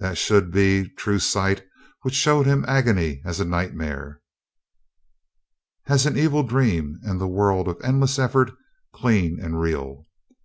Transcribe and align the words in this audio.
That 0.00 0.18
should 0.18 0.50
be 0.50 0.88
true 0.88 1.20
sight 1.20 1.64
which 2.02 2.14
showed 2.16 2.44
him 2.44 2.64
agony 2.66 3.22
as 3.24 3.38
a 3.38 3.44
nightmare, 3.44 4.20
as 5.86 6.06
an 6.06 6.18
evil 6.18 6.42
dream 6.42 6.98
and 7.04 7.20
the 7.20 7.28
world 7.28 7.68
of 7.68 7.80
endless 7.80 8.18
effort 8.18 8.50
clean 8.92 9.38
and 9.40 9.60
real. 9.60 10.08